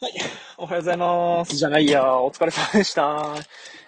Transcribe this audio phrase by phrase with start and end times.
[0.00, 0.12] はい。
[0.56, 1.56] おはようございます。
[1.56, 3.34] じゃないや、お疲れ様でした。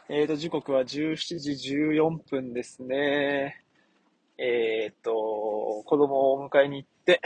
[0.08, 3.65] えーと、時刻は17時14分ですね。
[4.36, 7.20] えーと、子供を迎えに行って、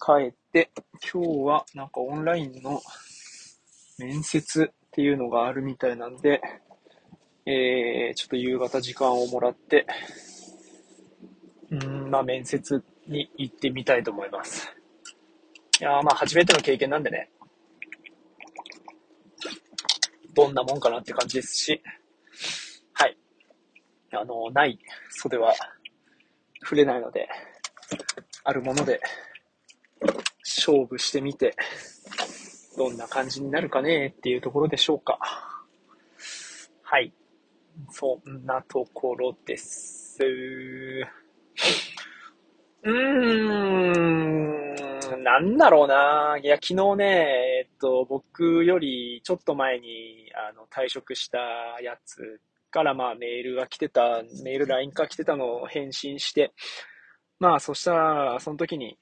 [0.00, 0.72] 帰って、
[1.12, 2.82] 今日はなんかオンラインの
[4.00, 6.40] 面接っていうのがあるみたいなんで、
[7.46, 9.86] えー、ちょっと夕方時間をもらって、
[11.70, 14.68] うーん、まあ面接に行ってみたいと思います。
[15.80, 17.30] いやーまあ初めての経験なんでね、
[20.36, 21.82] どんなもんかなって感じですし、
[22.92, 23.16] はい。
[24.12, 24.78] あの、ない
[25.10, 25.54] 袖は
[26.62, 27.28] 触れないので、
[28.44, 29.00] あるもので
[30.44, 31.56] 勝負してみて、
[32.76, 35.18] どんな感じになるかねっていうところでしょうか。
[36.82, 37.12] はい。
[37.90, 40.18] そんなところです。
[42.82, 44.76] うーん、
[45.16, 46.38] なんだろうな。
[46.42, 47.04] いや、昨日ね、
[47.66, 51.38] えっと、僕よりちょっと前に、あの、退職した
[51.82, 56.52] やつから、まあ、メールが来てた、メール、LINE が来てたのを返信して、
[57.38, 58.98] まあ、そしたら、その時に、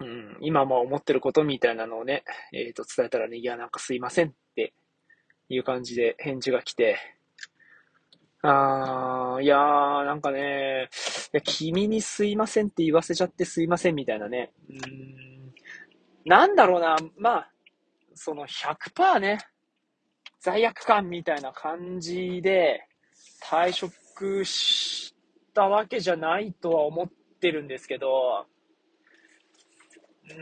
[0.00, 4.74] うん、今も思ってることみたいなのをね、えっと、伝えたらね、いや、なんかすいませんって
[5.48, 6.98] いう感じで返事が来て、
[8.46, 10.90] あー、いやー、なんかね、
[11.44, 14.52] 君にすいませんって言わせちゃってすいませんみたいなね。
[14.68, 15.54] うーん、
[16.26, 17.50] なんだろうな、まあ、
[18.14, 19.38] その100%ね、
[20.40, 22.86] 罪悪感みたいな感じで
[23.42, 25.14] 退職し
[25.54, 27.08] たわけじゃないとは思っ
[27.40, 28.44] てるんですけど、
[30.28, 30.34] うー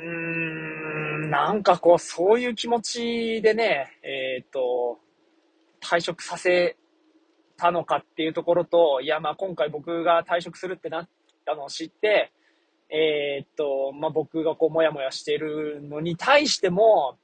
[1.26, 4.98] ん、なんかこう、そういう気持ちでね、えっと、
[5.80, 6.76] 退職させ
[7.62, 11.08] たのかっていうところと、いや、まあ今回僕が退職するってなっ
[11.46, 12.32] たのを知って、
[12.90, 17.16] えーっと、まあ僕がこう、もやもやしてるのに対しても、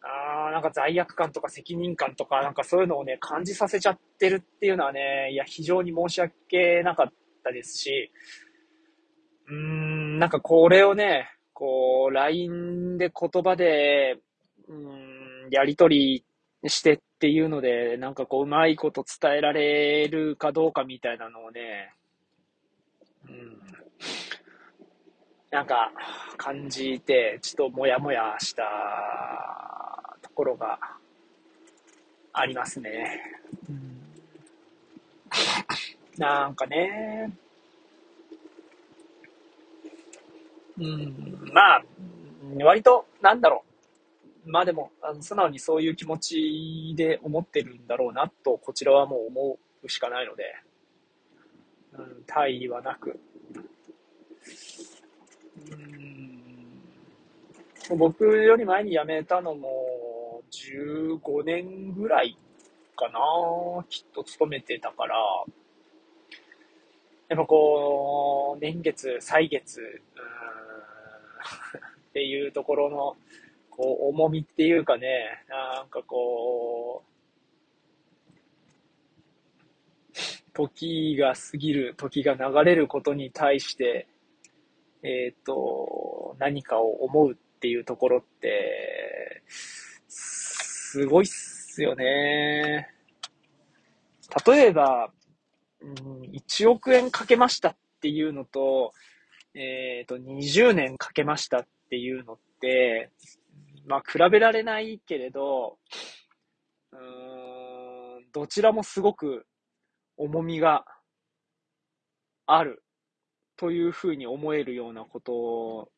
[0.00, 7.12] あーなんか罪悪感とか責任感とか、なんかそういうのをね、感じさせちゃってるっていうのはね、いや、非常に申し訳なかっ
[7.42, 8.10] たですし、
[9.48, 14.16] うーん、なんかこれをね、こう、LINE で言葉で、
[14.66, 16.24] うん、やりとり
[16.66, 21.94] してっっていうので、なんかこう、うまいこと伝えられるかどうかみたいなのをね、
[23.28, 23.58] うん、
[25.50, 25.92] なんか
[26.36, 30.78] 感じて、ちょっともやもやしたところが
[32.32, 33.20] ありますね。
[33.70, 34.02] うん、
[36.18, 37.32] なんかね、
[40.76, 41.84] うん、まあ、
[42.64, 43.73] 割と、なんだろう。
[44.46, 50.44] まあでも、あの素直にそういう気持ちで思ってるんだろうなと、こちらはもう思うしかないので、
[51.92, 53.18] うん、大意はなく。
[57.90, 62.36] うん、僕より前に辞めたのも、15年ぐらい
[62.96, 63.18] かな
[63.88, 65.16] きっと勤めてたから、
[67.28, 70.34] やっぱこう、年月、歳月、うん
[72.10, 73.16] っていうところの、
[73.76, 77.14] こう、重みっていうかね、なんかこう、
[80.52, 84.06] 時が過ぎる、時が流れることに対して、
[85.02, 89.42] えっ、と、何かを思うっていうところって、
[90.08, 92.88] すごいっすよね。
[94.46, 95.12] 例えば、
[95.80, 98.92] うん1億円かけましたっていうのと、
[99.54, 103.10] えっ、と、20年かけましたっていうのって、
[103.86, 105.78] まあ、比べられないけれど、
[106.92, 109.46] うーん、どちらもすごく
[110.16, 110.84] 重みが
[112.46, 112.82] ある
[113.56, 115.90] というふうに思えるようなこと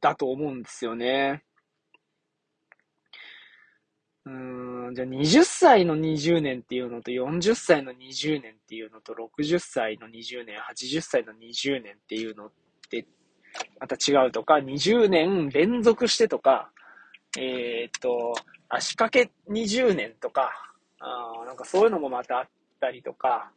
[0.00, 1.44] だと思うんですよね。
[4.26, 4.30] う
[4.90, 12.52] ん、じゃあ20歳の20年っていうのと40歳の20年っていうのと60歳の20年、80歳の20年っていうのっ
[12.90, 13.06] て
[13.78, 16.70] また違うとか、20年連続してとか、
[17.38, 18.34] えーっと、
[18.68, 20.50] 足掛け20年とか、
[21.00, 22.48] あなんかそういうのもまたあっ
[22.80, 23.50] たりとか、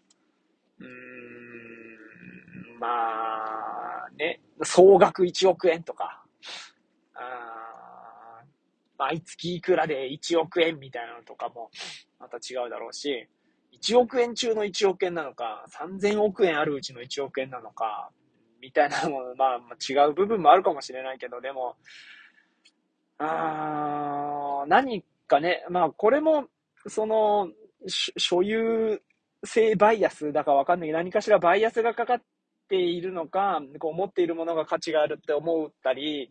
[0.79, 6.23] うーん、まあ、ね、総額1億円とか、
[7.15, 8.41] あ
[8.97, 11.69] 毎月いくらで1億円みたいなのとかも
[12.19, 13.27] また違うだろうし、
[13.81, 18.11] 1億円中の1億円なのか、3000億円あるうちの1億円なのか、
[18.63, 21.75] みたいなも、まあ、まあ違う部分もあるかもしれないけど、でも、
[23.17, 26.45] あー何かね、まあこれも、
[26.87, 27.49] その、
[27.85, 29.01] 所有
[29.43, 32.21] 性バイアスだかわかんないけど、何かしらバイアスがかかっ
[32.69, 36.29] ているのか、こう持っているものが価値があるって思ったり、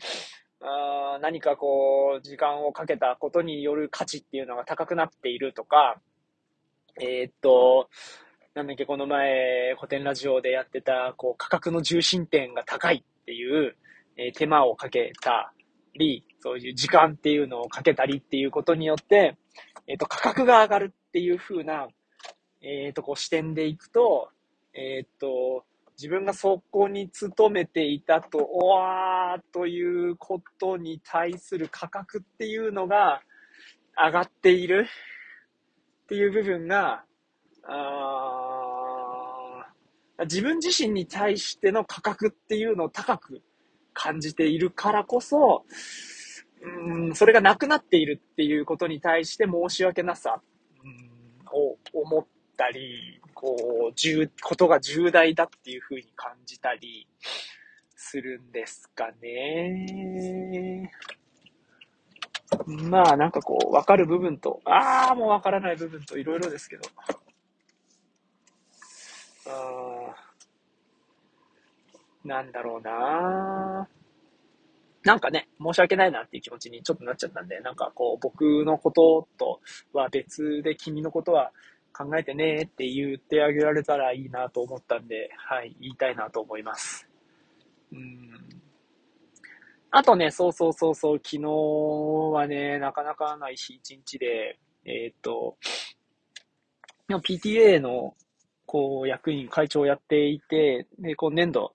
[0.62, 6.00] あ何かこう、時間をかけたことによる価値っていうのが高くなっているとか、
[6.99, 7.90] えー、っと、
[8.54, 13.75] なんだっけ、この前、古典ラジオでやってた、こう、価格の重心点が高いっていう、
[14.19, 15.54] えー、手間をかけた
[15.94, 19.38] り、そういう時間っていうのをかけたりっていうことによって、
[19.87, 21.88] えっ、と、価格が上がるっていう風な、
[22.60, 24.28] えっ、と、こう視点でいくと、
[24.75, 33.22] えっ、と、自分がそこに勤めていたと、おわーということに対する価格っていうのが
[33.96, 34.87] 上がっている
[36.05, 37.06] っていう部分が、
[37.64, 38.23] あ
[40.25, 43.43] 自分自身に対しての価格っていうのを高く
[43.93, 45.64] 感じているからこそ、
[46.62, 50.41] うん、それがなくなっているっていうことに対して申し訳なさ、
[50.85, 51.11] うん、
[51.53, 52.26] を思っ
[52.56, 53.56] たり、こ
[53.91, 57.08] う、重、ことが重大だっていうふうに感じたり
[57.97, 60.91] するんですかね。
[62.67, 66.82] まあ、なんかこう、わかる部分と、ああ、もうわからない部分といろいろですけど。
[72.25, 73.88] なんだろうな
[75.04, 79.60] なんかね、申し訳ないなっていう気持ちにちょっとなっちゃったんで、なんかこう、僕のことと
[79.93, 81.50] は別で君のことは
[81.93, 87.08] 考えてねって言ってあげられたらいいなと思ったんで、はい、言いたいなと思います。
[87.93, 88.31] うん。
[89.90, 91.40] あとね、そうそうそうそう、昨日
[92.32, 95.56] はね、なかなかない日一日で、えー、っと、
[97.08, 98.14] PTA の、
[98.67, 101.75] こう、役員、会長をやっていて、で、今年度、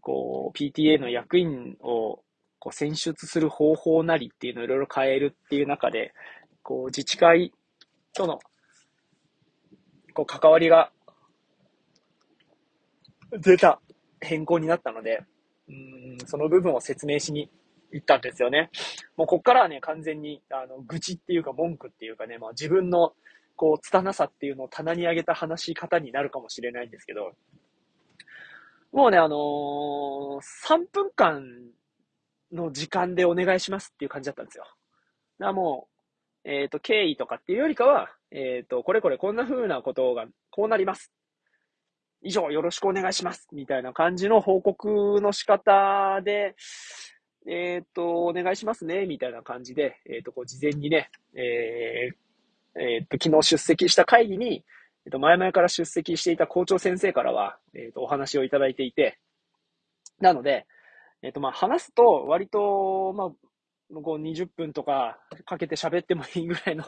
[0.00, 2.22] こう、PTA の役員を
[2.58, 6.12] こう選出する方法なりっていうのをいろいろ変えるっていう中で、
[6.62, 7.52] こう、自治会
[8.12, 8.38] との、
[10.14, 10.92] こう、関わりが
[13.38, 13.80] 出た
[14.20, 15.22] 変更になったので、
[15.68, 17.50] うん、その部分を説明しに
[17.92, 18.70] 行ったんですよね。
[19.16, 23.12] もうこっからはね、完全に、あの、愚痴っていうか文句っていうかね、まあ自分の、
[23.60, 27.32] こう、拙さっていうのを棚に上げた話し方になるかもしれないんですけど、
[28.90, 31.44] もうね、あのー、3分間
[32.52, 34.64] の時間でお願いしますっていう感じだったんですよ。
[34.64, 34.76] だか
[35.48, 35.88] らも
[36.46, 41.12] う、えっ、ー、と、経緯とかっていうよりかは、えっ、ー、と、これこれこんな風なことが、こうなります。
[42.22, 43.46] 以上、よろしくお願いします。
[43.52, 46.54] みたいな感じの報告の仕方で、
[47.46, 52.29] えっ、と、お願いしますね、みたいな感じで、えっ、と、こう、事前にね、えー、
[52.78, 54.64] えっ、と、昨日出席した会議に、
[55.06, 59.18] えっと、前々から出席していた校長先生からは、えっと、お話をいただいていて、
[60.20, 60.66] なので、
[61.22, 63.30] えっと、まあ、話すと、割と、まあ、
[64.02, 66.84] こう20分とかかけて喋ってもいいぐらいの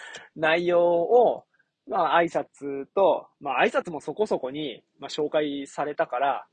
[0.34, 1.44] 内容を、
[1.86, 6.46] まあ、挨拶と、まあ、挨拶もそこそこに、まあ、紹介されたから、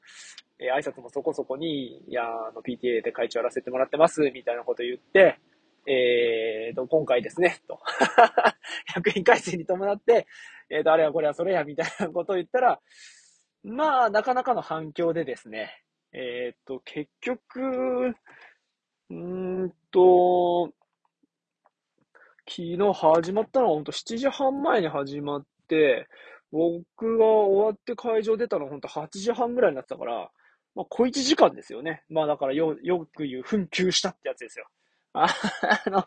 [0.60, 5.40] えー、挨拶もそこそこに、いや、あの、PTA で会長やらせてもらってます、みたいなこと言って、
[5.86, 7.80] えーと、今回ですね、 と。
[8.96, 10.28] 役員改正に伴って、
[10.70, 12.82] えーと、あれはこれはそれや、みたいなことを言ったら、
[13.64, 18.16] まあ、なかなかの反響でですね、えーと、結局、
[19.10, 20.72] うんと、
[22.48, 26.08] 昨日始まったのは本当7時半前に始まって、
[26.52, 30.32] 僕が終わって会場出たのは本当8時半ぐらいになってたから、
[30.76, 32.04] まあ、小1時間ですよね。
[32.10, 34.68] まあだからよ、よく言う紛糾したってやつですよ。
[35.86, 36.06] あの、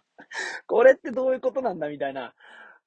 [0.66, 2.34] これってどういうことなんだみたいな。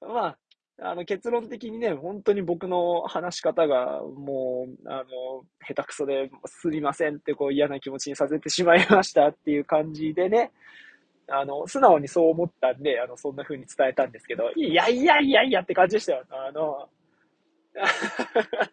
[0.02, 0.38] まあ、
[0.82, 10.52] あの結論的にね、本当に僕の話し方がもう、あの、下手くそですみませんってこう嫌な気持ちにさせてしまいましたっていう感じでね、
[11.28, 16.26] あの、素直にそう思ったんで、あの、そんな風に伝えたんですけど、いやいやいやいやって感じでしたよ。
[16.30, 16.90] あの、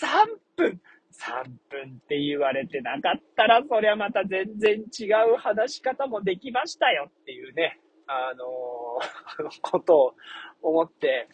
[0.00, 0.80] 3分、
[1.20, 10.14] 3分って言われてなかったら、そりゃまた全然違う話し方もできましたよっていうね、あのー、 ことを
[10.62, 11.28] 思って、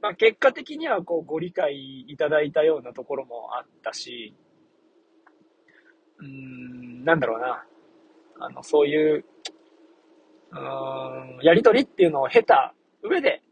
[0.00, 4.34] まあ結果的にはこうご理解いただいたようなところもあったし、
[6.18, 7.64] うーん、なんだろうな。
[8.40, 9.24] あの、そういう、
[10.50, 13.42] うん、やりとりっていうのを経た上で、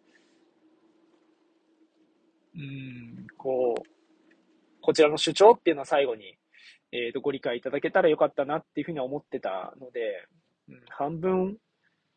[2.55, 3.96] うん、こう、
[4.87, 6.37] こちらの主張っていうのは最後に、
[6.93, 10.29] えっ、ー、と、ご理解いただけたらよかったなっていうふうに思ってたので、
[10.69, 11.57] うん、半分、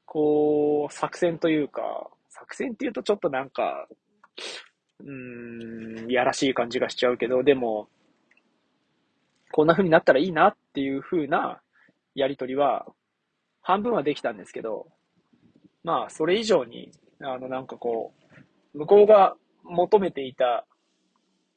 [0.05, 1.81] こう、作戦というか、
[2.29, 3.87] 作戦っていうとちょっとなんか、
[4.99, 7.89] うーん、いやらしい感じがしちゃうけど、でも、
[9.51, 11.61] こんな風になったらいいなっていう風な
[12.13, 12.85] やりとりは、
[13.63, 14.85] 半分はできたんですけど、
[15.83, 18.13] まあ、それ以上に、あの、なんかこ
[18.75, 20.67] う、向こうが求めていた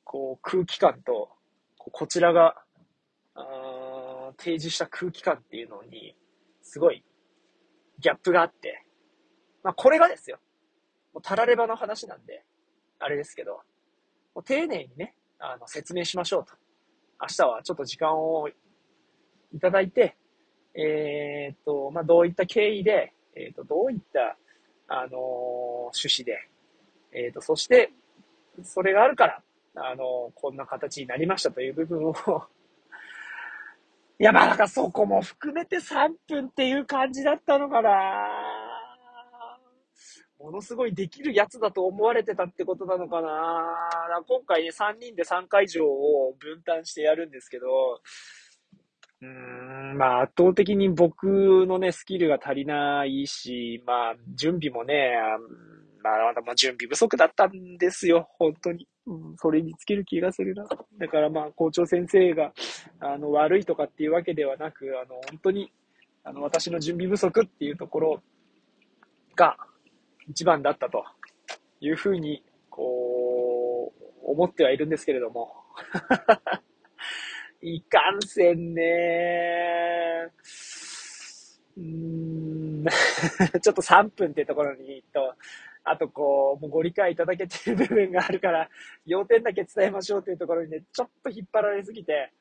[0.05, 1.31] こう、空気感と、
[1.77, 2.57] こちらが、
[3.35, 6.17] あ提示した空気感っていうのに、
[6.63, 7.05] すごい
[7.99, 8.85] ギャップがあって、
[9.63, 10.39] まあこれがですよ。
[11.13, 12.45] もうたらればの話なんで、
[12.99, 13.61] あれですけど、
[14.35, 16.55] もう丁寧にね、あの、説明しましょうと。
[17.21, 20.17] 明日はちょっと時間をいただいて、
[20.75, 24.37] えー、っと、まあ、どういった経緯で、えー、っと、どういった、
[24.89, 26.49] あのー、趣旨で、
[27.13, 27.93] えー、っと、そして、
[28.63, 29.43] それがあるから、
[29.75, 32.15] あのこんな形になりましたという部分を。
[34.19, 37.91] いや、まあ、なんかそこも含めて3分っていう感じだったのかな。
[40.39, 43.31] ものすごいできるやつだと思われてたってことなのかな。
[44.27, 47.67] 今回ね、3人で3回以上を分担してやるんですけど、
[49.21, 49.29] うー
[49.95, 55.13] ん、まあ圧倒的に僕のね、スキルが足りないし、まあ準備もね、
[56.03, 58.89] まあ、まあ、準備不足だったんですよ、本当に。
[59.07, 60.65] うん、それに尽きる気がするな。
[60.99, 62.53] だからまあ、校長先生が、
[63.01, 65.73] あの、悪いとかっていうわけではなく、あの、本当に、
[66.25, 68.23] あの、私の準備不足っていうところ
[69.35, 69.57] が、
[70.29, 71.05] 一番だったと
[71.81, 75.53] いうふうに、こう、思ってはいるんですけれども。
[77.65, 78.83] いかんせんね
[81.77, 82.85] うーん
[83.63, 85.35] ちょっと3分ってところにと、
[85.85, 88.69] あとこう、もうご理解いただけてる部分があるから、
[89.05, 92.33] 要点だけ伝えましょうというところにね、ちょっと引っ張られすぎて、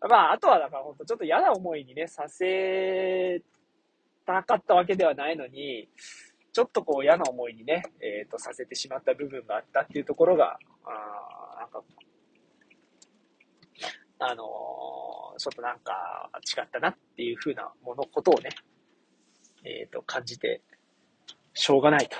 [0.00, 3.42] まあ、あとはだから本当ちょっと嫌な思いにね、させ
[4.26, 5.88] たかったわけではないのに、
[6.52, 11.82] ちょっとこう嫌な思いにね、えっ、ー、と、させてしまった部分があったっていうところが、あなんか、
[14.18, 18.50] あのー、ちょっとなんか違ったなっていうふうなもの、ことをね、
[19.64, 20.62] えっ、ー、と、感じて、
[21.52, 22.16] しょうがないと。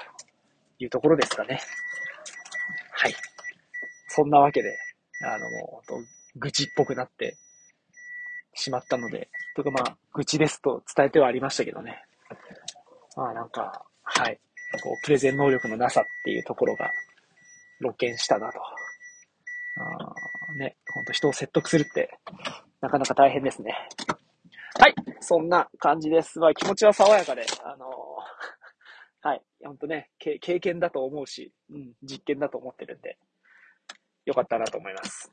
[0.79, 1.61] いうところですかね。
[2.93, 3.15] はい。
[4.09, 4.79] そんなわけで、
[5.23, 7.37] あの、もう、愚痴っぽくなって
[8.55, 12.03] しまったので、とかまあ、愚痴ですと伝えてはありましたけどね。
[13.17, 14.39] まあなんか、はい。
[14.83, 16.91] こう、プレゼン能力のなさっていうところが、
[17.81, 18.59] 露見したなと。
[19.79, 22.19] あね、ほんと人を説得するって、
[22.81, 23.75] なかなか大変ですね。
[24.79, 24.95] はい。
[25.21, 26.39] そんな感じです。
[26.39, 27.87] まあ気持ちは爽やかで、あの、
[29.27, 29.43] はい。
[29.65, 33.19] ほんとね、経験だと思うし、うん、実験だと思ってるんで、
[34.25, 35.33] よかったなと思います。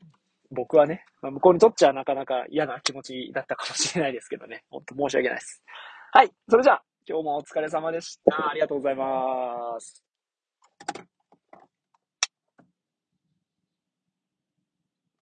[0.50, 5.64] 僕はね、まあ、向こうにとっちゃなかなか嫌な気持ちだったかもしれないですけどね、ほんと申し訳ないです。
[6.12, 6.32] はい。
[6.50, 8.50] それじゃあ、今日もお疲れ様でした。
[8.50, 10.04] ありがとうございます。